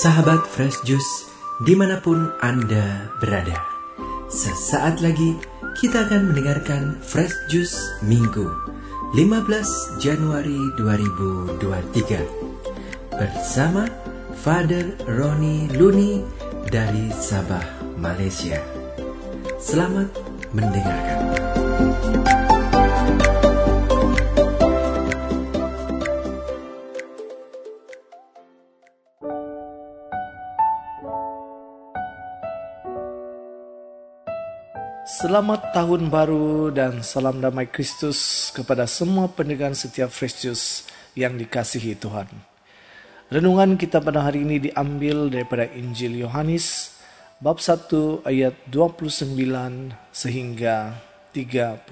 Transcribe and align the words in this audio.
Sahabat 0.00 0.48
Fresh 0.48 0.80
Juice, 0.88 1.28
di 1.60 1.76
mana 1.76 2.00
pun 2.00 2.32
Anda 2.40 3.12
berada. 3.20 3.52
Sesaat 4.32 5.04
lagi 5.04 5.36
kita 5.76 6.08
akan 6.08 6.32
mendengarkan 6.32 6.96
Fresh 7.04 7.36
Juice 7.52 8.00
Minggu 8.00 8.48
15 9.12 10.00
Januari 10.00 10.56
2023 10.80 13.12
bersama 13.12 13.84
Father 14.40 14.96
Roni 15.04 15.68
Luni 15.76 16.24
dari 16.72 17.12
Sabah, 17.12 17.84
Malaysia. 18.00 18.56
Selamat 19.60 20.08
mendengarkan. 20.56 21.28
Selamat 35.20 35.76
tahun 35.76 36.08
baru 36.08 36.72
dan 36.72 37.04
salam 37.04 37.44
damai 37.44 37.68
Kristus 37.68 38.48
kepada 38.56 38.88
semua 38.88 39.28
pendengar 39.28 39.68
setiap 39.76 40.08
Fresh 40.08 40.48
yang 41.12 41.36
dikasihi 41.36 41.92
Tuhan. 41.92 42.24
Renungan 43.28 43.76
kita 43.76 44.00
pada 44.00 44.24
hari 44.24 44.48
ini 44.48 44.72
diambil 44.72 45.28
daripada 45.28 45.68
Injil 45.76 46.24
Yohanes 46.24 46.96
bab 47.36 47.60
1 47.60 48.24
ayat 48.24 48.56
29 48.72 49.36
sehingga 50.08 50.96
34 51.36 51.84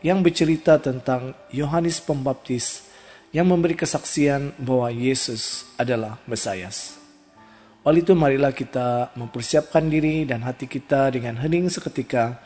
yang 0.00 0.24
bercerita 0.24 0.80
tentang 0.80 1.36
Yohanes 1.52 2.00
Pembaptis 2.00 2.88
yang 3.28 3.44
memberi 3.44 3.76
kesaksian 3.76 4.56
bahwa 4.56 4.88
Yesus 4.88 5.68
adalah 5.76 6.16
Mesias. 6.24 6.99
Oleh 7.80 8.04
itu 8.04 8.12
marilah 8.12 8.52
kita 8.52 9.16
mempersiapkan 9.16 9.88
diri 9.88 10.28
dan 10.28 10.44
hati 10.44 10.68
kita 10.68 11.08
dengan 11.08 11.40
hening 11.40 11.72
seketika 11.72 12.36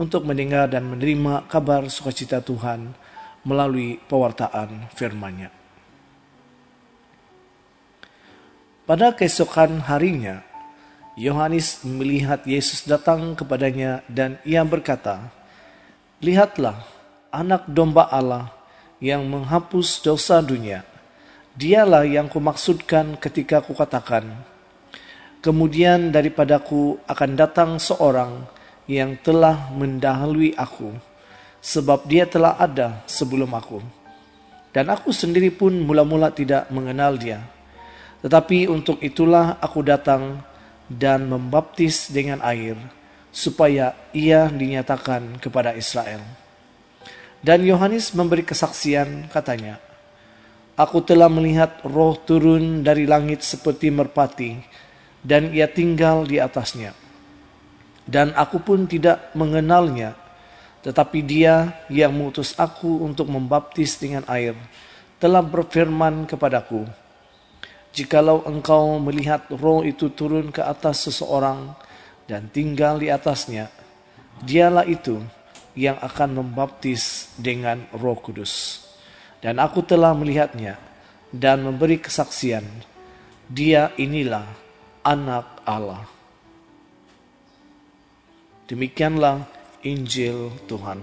untuk 0.00 0.24
mendengar 0.24 0.72
dan 0.72 0.88
menerima 0.88 1.44
kabar 1.52 1.84
sukacita 1.92 2.40
Tuhan 2.40 2.96
melalui 3.44 4.00
pewartaan 4.08 4.88
firman-Nya. 4.96 5.52
Pada 8.88 9.12
keesokan 9.12 9.84
harinya, 9.84 10.40
Yohanes 11.20 11.84
melihat 11.84 12.40
Yesus 12.48 12.88
datang 12.88 13.36
kepadanya 13.36 14.00
dan 14.08 14.40
ia 14.48 14.64
berkata, 14.64 15.28
Lihatlah 16.24 16.80
anak 17.28 17.68
domba 17.68 18.08
Allah 18.08 18.48
yang 18.96 19.28
menghapus 19.28 20.00
dosa 20.00 20.40
dunia. 20.40 20.88
Dialah 21.52 22.08
yang 22.08 22.32
kumaksudkan 22.32 23.20
ketika 23.20 23.60
kukatakan, 23.60 24.49
Kemudian 25.40 26.12
daripadaku 26.12 27.00
akan 27.08 27.30
datang 27.32 27.80
seorang 27.80 28.44
yang 28.84 29.16
telah 29.24 29.72
mendahului 29.72 30.52
aku, 30.52 30.92
sebab 31.64 32.04
dia 32.04 32.28
telah 32.28 32.60
ada 32.60 33.00
sebelum 33.08 33.48
aku. 33.56 33.80
Dan 34.68 34.92
aku 34.92 35.16
sendiri 35.16 35.48
pun 35.48 35.72
mula-mula 35.80 36.28
tidak 36.28 36.68
mengenal 36.68 37.16
dia. 37.16 37.40
Tetapi 38.20 38.68
untuk 38.68 39.00
itulah 39.00 39.56
aku 39.64 39.80
datang 39.80 40.44
dan 40.92 41.24
membaptis 41.24 42.12
dengan 42.12 42.44
air, 42.44 42.76
supaya 43.32 43.96
ia 44.12 44.44
dinyatakan 44.52 45.40
kepada 45.40 45.72
Israel. 45.72 46.20
Dan 47.40 47.64
Yohanes 47.64 48.12
memberi 48.12 48.44
kesaksian 48.44 49.32
katanya, 49.32 49.80
Aku 50.76 51.00
telah 51.00 51.32
melihat 51.32 51.80
roh 51.80 52.12
turun 52.12 52.84
dari 52.84 53.08
langit 53.08 53.40
seperti 53.40 53.88
merpati, 53.88 54.60
dan 55.20 55.52
ia 55.52 55.68
tinggal 55.68 56.24
di 56.24 56.40
atasnya. 56.40 56.96
Dan 58.08 58.34
aku 58.34 58.58
pun 58.58 58.88
tidak 58.90 59.30
mengenalnya, 59.36 60.16
tetapi 60.82 61.22
dia 61.22 61.76
yang 61.92 62.10
mengutus 62.10 62.56
aku 62.56 63.04
untuk 63.04 63.28
membaptis 63.30 64.00
dengan 64.00 64.26
air, 64.26 64.56
telah 65.20 65.44
berfirman 65.44 66.24
kepadaku, 66.26 66.88
Jikalau 67.90 68.46
engkau 68.46 69.02
melihat 69.02 69.50
roh 69.50 69.82
itu 69.82 70.14
turun 70.14 70.54
ke 70.54 70.62
atas 70.62 71.10
seseorang 71.10 71.74
dan 72.30 72.46
tinggal 72.46 73.02
di 73.02 73.10
atasnya, 73.10 73.66
dialah 74.46 74.86
itu 74.86 75.18
yang 75.74 75.98
akan 75.98 76.38
membaptis 76.38 77.34
dengan 77.34 77.82
roh 77.90 78.14
kudus. 78.14 78.86
Dan 79.42 79.58
aku 79.58 79.82
telah 79.82 80.14
melihatnya 80.14 80.78
dan 81.34 81.66
memberi 81.66 81.98
kesaksian, 81.98 82.62
dia 83.50 83.90
inilah 83.98 84.46
anak 85.00 85.64
Allah. 85.64 86.04
Demikianlah 88.68 89.48
Injil 89.82 90.52
Tuhan. 90.68 91.00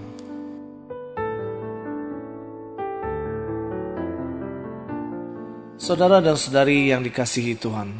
Saudara 5.78 6.18
dan 6.20 6.34
saudari 6.34 6.90
yang 6.90 7.00
dikasihi 7.00 7.54
Tuhan, 7.56 7.94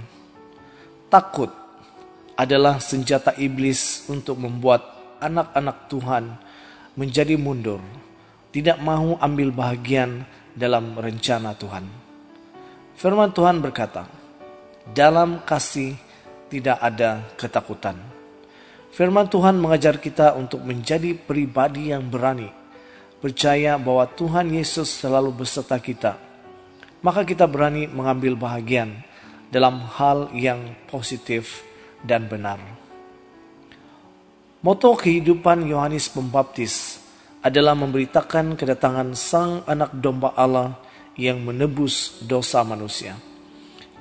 takut 1.08 1.48
adalah 2.34 2.82
senjata 2.82 3.32
iblis 3.38 4.06
untuk 4.10 4.38
membuat 4.38 4.82
anak-anak 5.22 5.88
Tuhan 5.90 6.24
menjadi 6.98 7.38
mundur, 7.38 7.78
tidak 8.50 8.82
mau 8.82 9.14
ambil 9.22 9.54
bahagian 9.54 10.26
dalam 10.58 10.98
rencana 10.98 11.54
Tuhan. 11.54 11.86
Firman 12.98 13.30
Tuhan 13.30 13.62
berkata, 13.62 14.17
dalam 14.96 15.44
kasih 15.44 15.96
tidak 16.48 16.80
ada 16.80 17.24
ketakutan. 17.36 17.96
Firman 18.88 19.28
Tuhan 19.28 19.60
mengajar 19.60 20.00
kita 20.00 20.34
untuk 20.34 20.64
menjadi 20.64 21.12
pribadi 21.14 21.92
yang 21.92 22.08
berani, 22.08 22.48
percaya 23.20 23.76
bahwa 23.76 24.08
Tuhan 24.08 24.50
Yesus 24.50 24.88
selalu 24.88 25.44
beserta 25.44 25.76
kita. 25.78 26.16
Maka 27.04 27.22
kita 27.22 27.46
berani 27.46 27.86
mengambil 27.86 28.34
bahagian 28.34 28.90
dalam 29.54 29.78
hal 30.00 30.34
yang 30.34 30.74
positif 30.90 31.62
dan 32.02 32.26
benar. 32.26 32.58
Moto 34.58 34.98
kehidupan 34.98 35.70
Yohanes 35.70 36.10
Pembaptis 36.10 36.98
adalah 37.38 37.78
memberitakan 37.78 38.58
kedatangan 38.58 39.14
Sang 39.14 39.62
Anak 39.70 39.94
Domba 39.94 40.34
Allah 40.34 40.74
yang 41.14 41.38
menebus 41.46 42.18
dosa 42.26 42.66
manusia 42.66 43.27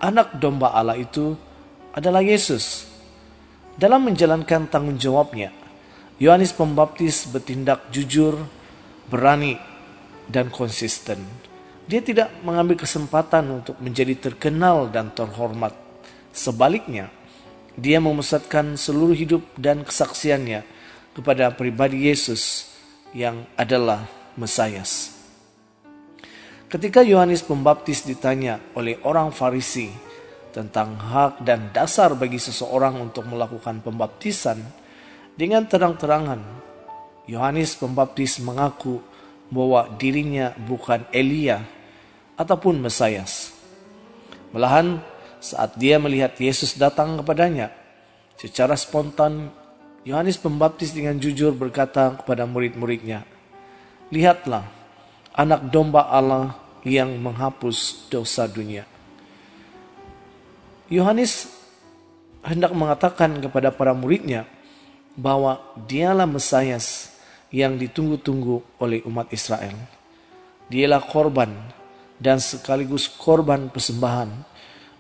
anak 0.02 0.38
domba 0.38 0.74
Allah 0.74 0.98
itu 0.98 1.34
adalah 1.94 2.22
Yesus. 2.22 2.86
Dalam 3.78 4.10
menjalankan 4.10 4.66
tanggung 4.70 4.98
jawabnya, 4.98 5.54
Yohanes 6.18 6.50
Pembaptis 6.54 7.30
bertindak 7.30 7.94
jujur, 7.94 8.42
berani, 9.06 9.58
dan 10.26 10.50
konsisten. 10.50 11.22
Dia 11.88 12.02
tidak 12.04 12.34
mengambil 12.42 12.76
kesempatan 12.76 13.62
untuk 13.64 13.78
menjadi 13.80 14.18
terkenal 14.18 14.90
dan 14.90 15.14
terhormat. 15.14 15.72
Sebaliknya, 16.34 17.14
dia 17.78 18.02
memusatkan 18.02 18.76
seluruh 18.76 19.14
hidup 19.14 19.46
dan 19.56 19.86
kesaksiannya 19.86 20.66
kepada 21.14 21.54
pribadi 21.54 22.10
Yesus 22.10 22.74
yang 23.14 23.46
adalah 23.54 24.10
Mesias. 24.38 25.17
Ketika 26.68 27.00
Yohanes 27.00 27.48
Pembaptis 27.48 28.04
ditanya 28.04 28.60
oleh 28.76 29.00
orang 29.08 29.32
Farisi 29.32 29.88
tentang 30.52 31.00
hak 31.00 31.40
dan 31.48 31.72
dasar 31.72 32.12
bagi 32.12 32.36
seseorang 32.36 33.00
untuk 33.00 33.24
melakukan 33.24 33.80
pembaptisan, 33.80 34.60
dengan 35.40 35.64
terang-terangan 35.64 36.44
Yohanes 37.24 37.72
Pembaptis 37.80 38.44
mengaku 38.44 39.00
bahwa 39.48 39.96
dirinya 39.96 40.52
bukan 40.60 41.08
Elia 41.16 41.64
ataupun 42.36 42.84
Mesias. 42.84 43.56
Melahan 44.52 45.00
saat 45.40 45.80
dia 45.80 45.96
melihat 46.04 46.36
Yesus 46.36 46.76
datang 46.76 47.16
kepadanya, 47.16 47.72
secara 48.36 48.76
spontan 48.76 49.56
Yohanes 50.04 50.36
Pembaptis 50.36 50.92
dengan 50.92 51.16
jujur 51.16 51.56
berkata 51.56 52.12
kepada 52.20 52.44
murid-muridnya, 52.44 53.24
"Lihatlah, 54.12 54.77
anak 55.38 55.70
domba 55.70 56.10
Allah 56.10 56.58
yang 56.82 57.14
menghapus 57.22 58.10
dosa 58.10 58.50
dunia. 58.50 58.90
Yohanes 60.90 61.54
hendak 62.42 62.74
mengatakan 62.74 63.38
kepada 63.38 63.70
para 63.70 63.94
muridnya 63.94 64.50
bahwa 65.14 65.62
dialah 65.86 66.26
Mesias 66.26 67.14
yang 67.54 67.78
ditunggu-tunggu 67.78 68.66
oleh 68.82 69.06
umat 69.06 69.30
Israel. 69.30 69.78
Dialah 70.68 71.06
korban 71.06 71.54
dan 72.18 72.42
sekaligus 72.42 73.06
korban 73.06 73.70
persembahan 73.70 74.34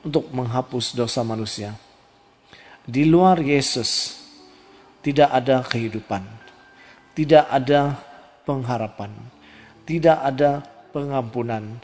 untuk 0.05 0.29
menghapus 0.29 0.93
dosa 0.93 1.25
manusia. 1.25 1.73
Di 2.87 3.03
luar 3.03 3.41
Yesus 3.41 4.15
tidak 5.01 5.33
ada 5.33 5.65
kehidupan, 5.65 6.23
tidak 7.17 7.49
ada 7.51 7.99
pengharapan 8.47 9.11
tidak 9.87 10.19
ada 10.19 10.61
pengampunan 10.91 11.79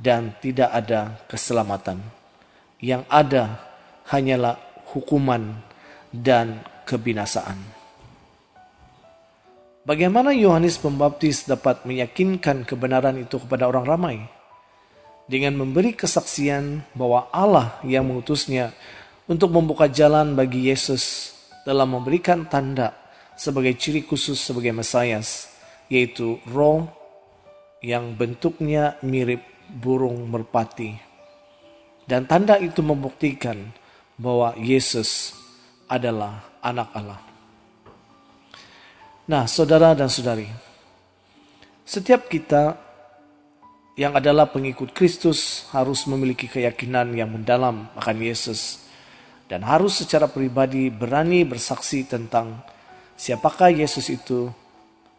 dan 0.00 0.32
tidak 0.40 0.72
ada 0.72 1.20
keselamatan. 1.28 2.00
Yang 2.82 3.06
ada 3.12 3.44
hanyalah 4.10 4.58
hukuman 4.90 5.60
dan 6.10 6.64
kebinasaan. 6.88 7.60
Bagaimana 9.82 10.30
Yohanes 10.34 10.78
Pembaptis 10.78 11.46
dapat 11.46 11.82
meyakinkan 11.86 12.66
kebenaran 12.66 13.18
itu 13.18 13.38
kepada 13.38 13.66
orang 13.66 13.84
ramai? 13.86 14.16
Dengan 15.26 15.54
memberi 15.58 15.94
kesaksian 15.94 16.82
bahwa 16.94 17.30
Allah 17.30 17.78
yang 17.86 18.06
mengutusnya 18.06 18.74
untuk 19.26 19.54
membuka 19.54 19.86
jalan 19.86 20.34
bagi 20.34 20.70
Yesus 20.70 21.34
dalam 21.62 21.94
memberikan 21.94 22.46
tanda 22.46 22.94
sebagai 23.38 23.74
ciri 23.78 24.02
khusus 24.02 24.38
sebagai 24.38 24.74
Mesias, 24.74 25.50
yaitu 25.90 26.38
roh 26.50 27.01
yang 27.82 28.14
bentuknya 28.14 28.96
mirip 29.02 29.42
burung 29.68 30.30
merpati. 30.30 30.94
Dan 32.06 32.26
tanda 32.30 32.58
itu 32.58 32.82
membuktikan 32.82 33.58
bahwa 34.14 34.54
Yesus 34.58 35.34
adalah 35.90 36.46
anak 36.62 36.88
Allah. 36.94 37.20
Nah, 39.26 39.46
saudara 39.46 39.94
dan 39.94 40.10
saudari, 40.10 40.46
setiap 41.86 42.26
kita 42.26 42.74
yang 43.94 44.16
adalah 44.16 44.48
pengikut 44.48 44.90
Kristus 44.96 45.68
harus 45.70 46.08
memiliki 46.08 46.48
keyakinan 46.48 47.12
yang 47.12 47.28
mendalam 47.28 47.92
akan 47.92 48.16
Yesus 48.24 48.88
dan 49.52 49.60
harus 49.68 50.00
secara 50.00 50.32
pribadi 50.32 50.88
berani 50.88 51.44
bersaksi 51.44 52.08
tentang 52.08 52.64
siapakah 53.20 53.68
Yesus 53.68 54.08
itu 54.08 54.48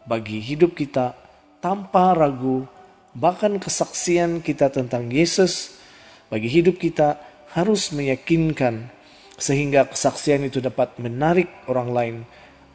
bagi 0.04 0.42
hidup 0.42 0.74
kita 0.74 1.23
tanpa 1.64 2.12
ragu 2.12 2.68
bahkan 3.16 3.56
kesaksian 3.56 4.44
kita 4.44 4.68
tentang 4.68 5.08
Yesus 5.08 5.80
bagi 6.28 6.52
hidup 6.52 6.76
kita 6.76 7.16
harus 7.56 7.88
meyakinkan 7.88 8.92
sehingga 9.40 9.88
kesaksian 9.88 10.44
itu 10.44 10.60
dapat 10.60 11.00
menarik 11.00 11.48
orang 11.64 11.88
lain 11.88 12.16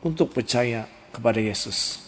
untuk 0.01 0.33
percaya 0.33 0.89
kepada 1.13 1.37
Yesus. 1.37 2.01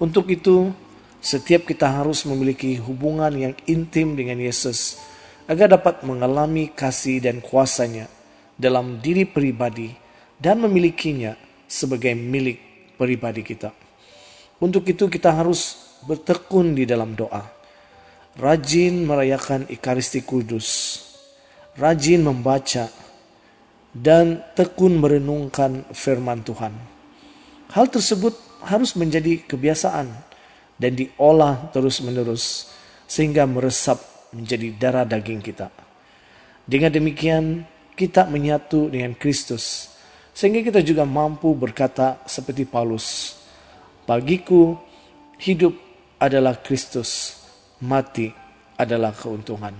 Untuk 0.00 0.32
itu, 0.32 0.72
setiap 1.20 1.68
kita 1.68 1.86
harus 1.86 2.24
memiliki 2.24 2.80
hubungan 2.80 3.30
yang 3.36 3.54
intim 3.68 4.16
dengan 4.16 4.40
Yesus 4.40 4.96
agar 5.44 5.68
dapat 5.68 6.00
mengalami 6.00 6.72
kasih 6.72 7.20
dan 7.20 7.44
kuasanya 7.44 8.08
dalam 8.56 9.04
diri 9.04 9.28
pribadi 9.28 9.92
dan 10.40 10.64
memilikinya 10.64 11.36
sebagai 11.68 12.16
milik 12.16 12.96
pribadi 12.96 13.44
kita. 13.44 13.83
Untuk 14.62 14.86
itu 14.86 15.10
kita 15.10 15.34
harus 15.34 15.74
bertekun 16.06 16.78
di 16.78 16.86
dalam 16.86 17.16
doa. 17.18 17.42
Rajin 18.38 19.06
merayakan 19.06 19.66
Ikaristi 19.70 20.22
Kudus. 20.22 21.00
Rajin 21.74 22.22
membaca 22.22 22.86
dan 23.94 24.42
tekun 24.58 24.98
merenungkan 24.98 25.86
firman 25.94 26.42
Tuhan. 26.42 26.74
Hal 27.74 27.86
tersebut 27.90 28.34
harus 28.66 28.94
menjadi 28.98 29.42
kebiasaan 29.46 30.06
dan 30.78 30.92
diolah 30.94 31.70
terus-menerus 31.70 32.74
sehingga 33.06 33.46
meresap 33.46 34.02
menjadi 34.34 34.68
darah 34.74 35.06
daging 35.06 35.42
kita. 35.42 35.70
Dengan 36.66 36.90
demikian, 36.90 37.62
kita 37.94 38.26
menyatu 38.26 38.90
dengan 38.90 39.14
Kristus, 39.14 39.94
sehingga 40.34 40.66
kita 40.66 40.82
juga 40.82 41.06
mampu 41.06 41.54
berkata 41.54 42.18
seperti 42.26 42.66
Paulus, 42.66 43.38
"Bagiku, 44.04 44.76
hidup 45.40 45.72
adalah 46.20 46.60
Kristus, 46.60 47.40
mati 47.80 48.32
adalah 48.76 49.16
keuntungan." 49.16 49.72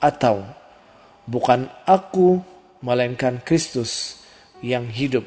Atau, 0.00 0.44
"Bukan 1.28 1.68
aku, 1.84 2.40
melainkan 2.80 3.40
Kristus 3.44 4.20
yang 4.60 4.88
hidup 4.88 5.24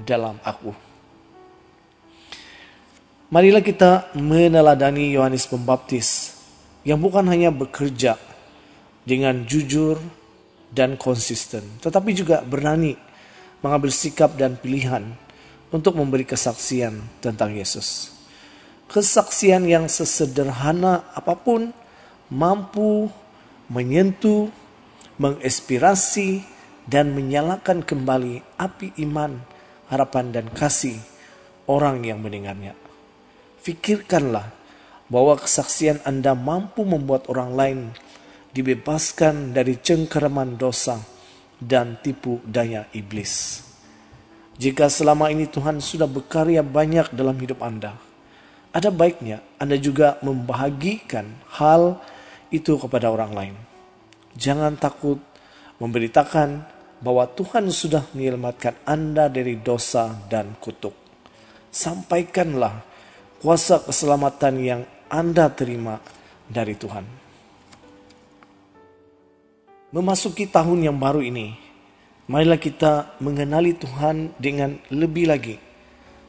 dalam 0.00 0.40
aku." 0.44 0.72
Marilah 3.30 3.62
kita 3.62 4.10
meneladani 4.18 5.14
Yohanes 5.14 5.46
Pembaptis 5.46 6.34
yang 6.82 6.98
bukan 6.98 7.22
hanya 7.30 7.54
bekerja 7.54 8.18
dengan 9.06 9.46
jujur 9.46 10.02
dan 10.74 10.98
konsisten, 10.98 11.62
tetapi 11.78 12.10
juga 12.10 12.42
berani 12.42 12.98
mengambil 13.62 13.94
sikap 13.94 14.34
dan 14.34 14.58
pilihan 14.58 15.14
untuk 15.70 15.98
memberi 15.98 16.26
kesaksian 16.26 17.22
tentang 17.22 17.54
Yesus. 17.54 18.14
Kesaksian 18.90 19.70
yang 19.70 19.86
sesederhana 19.86 21.06
apa 21.14 21.38
pun 21.38 21.70
mampu 22.26 23.06
menyentuh, 23.70 24.50
menginspirasi, 25.22 26.42
dan 26.90 27.14
menyalakan 27.14 27.86
kembali 27.86 28.42
api 28.58 28.98
iman, 29.06 29.38
harapan, 29.86 30.34
dan 30.34 30.46
kasih 30.50 30.98
orang 31.70 32.02
yang 32.02 32.18
mendengarnya. 32.18 32.74
Fikirkanlah 33.62 34.50
bahwa 35.06 35.38
kesaksian 35.38 36.02
Anda 36.02 36.34
mampu 36.34 36.82
membuat 36.82 37.30
orang 37.30 37.50
lain 37.54 37.80
dibebaskan 38.50 39.54
dari 39.54 39.78
cengkeraman 39.78 40.58
dosa 40.58 40.98
dan 41.62 42.02
tipu 42.02 42.42
daya 42.42 42.90
iblis. 42.90 43.62
Jika 44.58 44.90
selama 44.90 45.30
ini 45.30 45.46
Tuhan 45.46 45.78
sudah 45.78 46.10
berkarya 46.10 46.64
banyak 46.64 47.14
dalam 47.14 47.36
hidup 47.38 47.62
Anda, 47.62 47.94
ada 48.70 48.90
baiknya 48.90 49.42
Anda 49.58 49.78
juga 49.78 50.18
membahagikan 50.22 51.26
hal 51.58 51.98
itu 52.50 52.78
kepada 52.78 53.10
orang 53.10 53.32
lain. 53.34 53.56
Jangan 54.38 54.78
takut 54.78 55.18
memberitakan 55.82 56.62
bahwa 57.00 57.24
Tuhan 57.32 57.72
sudah 57.72 58.04
menyelamatkan 58.12 58.76
Anda 58.84 59.26
dari 59.32 59.58
dosa 59.58 60.12
dan 60.28 60.54
kutuk. 60.60 60.92
Sampaikanlah 61.72 62.84
kuasa 63.40 63.80
keselamatan 63.80 64.54
yang 64.60 64.80
Anda 65.08 65.48
terima 65.50 65.98
dari 66.46 66.76
Tuhan. 66.76 67.06
Memasuki 69.90 70.46
tahun 70.46 70.86
yang 70.86 70.96
baru 71.02 71.18
ini, 71.18 71.58
marilah 72.30 72.62
kita 72.62 73.18
mengenali 73.18 73.74
Tuhan 73.74 74.38
dengan 74.38 74.78
lebih 74.94 75.26
lagi. 75.26 75.58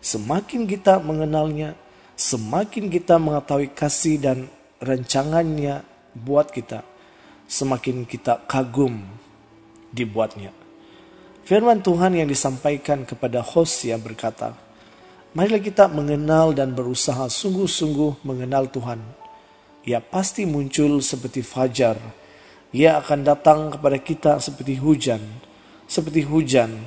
Semakin 0.02 0.66
kita 0.66 0.98
mengenalnya, 0.98 1.78
semakin 2.18 2.90
kita 2.90 3.22
mengetahui 3.22 3.70
kasih 3.78 4.18
dan 4.18 4.50
rancangannya 4.82 5.86
buat 6.18 6.50
kita, 6.50 6.82
semakin 7.46 8.10
kita 8.10 8.50
kagum 8.50 8.98
dibuatnya. 9.94 10.50
Firman 11.46 11.86
Tuhan 11.86 12.18
yang 12.18 12.26
disampaikan 12.26 13.06
kepada 13.06 13.46
Hosea 13.46 14.02
berkata, 14.02 14.58
Marilah 15.38 15.62
kita 15.62 15.86
mengenal 15.86 16.52
dan 16.58 16.74
berusaha 16.74 17.30
sungguh-sungguh 17.30 18.26
mengenal 18.26 18.68
Tuhan. 18.74 19.00
Ia 19.86 20.02
pasti 20.02 20.50
muncul 20.50 20.98
seperti 21.00 21.46
fajar, 21.46 21.96
ia 22.74 22.98
akan 22.98 23.20
datang 23.22 23.60
kepada 23.72 23.98
kita 24.02 24.32
seperti 24.44 24.76
hujan, 24.76 25.24
seperti 25.92 26.24
hujan 26.24 26.80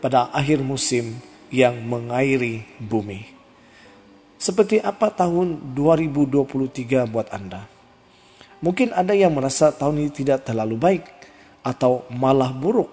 pada 0.00 0.32
akhir 0.32 0.64
musim 0.64 1.20
yang 1.52 1.76
mengairi 1.84 2.64
bumi. 2.80 3.28
Seperti 4.40 4.80
apa 4.80 5.12
tahun 5.12 5.76
2023 5.76 7.04
buat 7.04 7.28
Anda? 7.28 7.68
Mungkin 8.64 8.96
ada 8.96 9.12
yang 9.12 9.36
merasa 9.36 9.68
tahun 9.76 10.08
ini 10.08 10.10
tidak 10.12 10.48
terlalu 10.48 10.80
baik 10.80 11.04
atau 11.60 12.08
malah 12.08 12.56
buruk. 12.56 12.88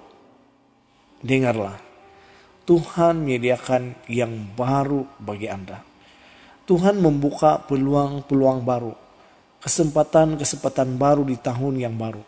Dengarlah, 1.24 1.79
Tuhan 2.67 3.24
menyediakan 3.24 4.12
yang 4.12 4.36
baru 4.60 5.08
bagi 5.24 5.48
Anda. 5.48 5.79
Tuhan 6.67 7.00
membuka 7.00 7.63
peluang-peluang 7.63 8.67
baru, 8.67 8.91
kesempatan-kesempatan 9.63 11.00
baru 11.00 11.24
di 11.24 11.39
tahun 11.39 11.79
yang 11.79 11.96
baru. 11.96 12.24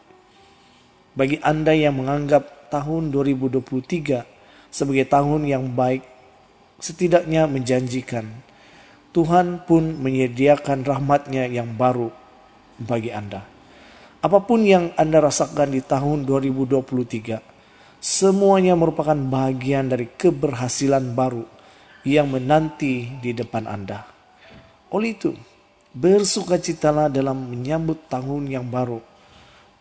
Bagi 1.15 1.39
Anda 1.43 1.75
yang 1.75 1.99
menganggap 1.99 2.64
tahun 2.75 3.15
2023 3.15 4.27
sebagai 4.67 5.07
tahun 5.07 5.47
yang 5.47 5.71
baik, 5.71 6.03
setidaknya 6.83 7.47
menjanjikan, 7.47 8.27
Tuhan 9.15 9.63
pun 9.63 9.95
menyediakan 10.03 10.83
rahmatnya 10.83 11.47
yang 11.47 11.71
baru 11.79 12.11
bagi 12.75 13.15
Anda. 13.15 13.47
Apa 14.19 14.43
pun 14.43 14.67
yang 14.67 14.91
Anda 14.99 15.23
rasakan 15.23 15.71
di 15.71 15.79
tahun 15.79 16.27
2023, 16.27 17.39
semuanya 18.03 18.75
merupakan 18.75 19.15
bagian 19.15 19.87
dari 19.87 20.11
keberhasilan 20.11 21.15
baru 21.15 21.47
yang 22.03 22.27
menanti 22.27 23.07
di 23.23 23.31
depan 23.31 23.71
Anda. 23.71 24.03
Oleh 24.91 25.15
itu, 25.15 25.31
bersukacitalah 25.95 27.07
dalam 27.07 27.47
menyambut 27.47 28.11
tahun 28.11 28.51
yang 28.51 28.67
baru 28.67 29.15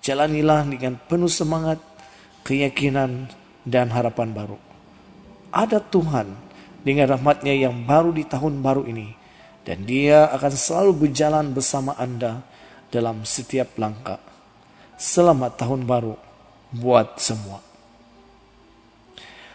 Jalanilah 0.04 0.68
dengan 0.68 1.00
penuh 1.00 1.32
semangat, 1.32 1.80
keyakinan, 2.44 3.32
dan 3.64 3.88
harapan 3.90 4.36
baru. 4.36 4.60
Ada 5.50 5.80
Tuhan 5.80 6.36
dengan 6.84 7.08
rahmatnya 7.16 7.56
yang 7.56 7.88
baru 7.88 8.12
di 8.12 8.28
tahun 8.28 8.60
baru 8.60 8.84
ini. 8.84 9.16
Dan 9.64 9.88
dia 9.88 10.28
akan 10.28 10.52
selalu 10.52 11.08
berjalan 11.08 11.56
bersama 11.56 11.96
Anda 11.96 12.44
dalam 12.92 13.24
setiap 13.24 13.80
langkah. 13.80 14.20
Selamat 15.00 15.56
tahun 15.56 15.88
baru 15.88 16.20
buat 16.68 17.16
semua. 17.16 17.64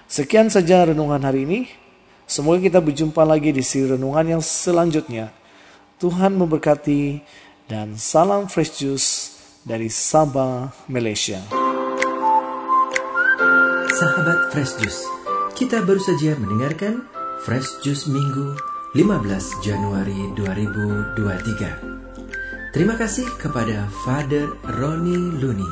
Sekian 0.09 0.49
saja 0.49 0.89
renungan 0.89 1.21
hari 1.21 1.45
ini. 1.45 1.69
Semoga 2.25 2.57
kita 2.57 2.81
berjumpa 2.81 3.21
lagi 3.21 3.53
di 3.53 3.61
si 3.61 3.85
renungan 3.85 4.37
yang 4.37 4.41
selanjutnya. 4.41 5.29
Tuhan 6.01 6.33
memberkati 6.33 7.21
dan 7.69 7.93
salam 7.93 8.49
fresh 8.49 8.81
juice 8.81 9.09
dari 9.61 9.93
Sabah, 9.93 10.73
Malaysia. 10.89 11.58
Sahabat 13.99 14.55
Fresh 14.55 14.79
Juice, 14.79 15.03
kita 15.59 15.83
baru 15.83 15.99
saja 15.99 16.31
mendengarkan 16.39 17.03
Fresh 17.43 17.83
Juice 17.83 18.07
Minggu 18.07 18.55
15 18.95 19.59
Januari 19.59 20.31
2023. 20.39 22.71
Terima 22.71 22.95
kasih 22.95 23.27
kepada 23.35 23.91
Father 24.07 24.55
Roni 24.79 25.43
Luni 25.43 25.67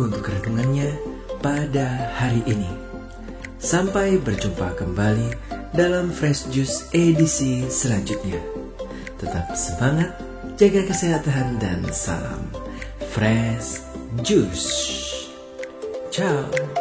untuk 0.00 0.24
renungannya 0.24 0.88
pada 1.44 2.16
hari 2.16 2.40
ini. 2.48 2.72
Sampai 3.60 4.16
berjumpa 4.16 4.80
kembali 4.80 5.28
dalam 5.76 6.16
Fresh 6.16 6.48
Juice 6.48 6.88
edisi 6.96 7.68
selanjutnya. 7.68 8.40
Tetap 9.20 9.52
semangat, 9.52 10.16
jaga 10.56 10.88
kesehatan 10.88 11.60
dan 11.60 11.84
salam 11.92 12.40
Fresh 13.12 13.84
Juice. 14.24 14.72
Ciao. 16.08 16.79